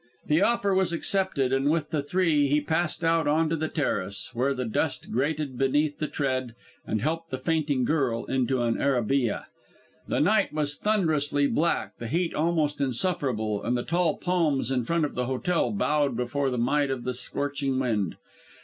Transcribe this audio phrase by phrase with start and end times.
[0.25, 4.31] The offer was accepted, and with the three he passed out on to the terrace,
[4.33, 6.55] where the dust grated beneath the tread,
[6.87, 9.45] and helped the fainting girl into an arabîyeh.
[10.07, 15.05] The night was thunderously black, the heat almost insufferable, and the tall palms in front
[15.05, 18.15] of the hotel bowed before the might of the scorching wind.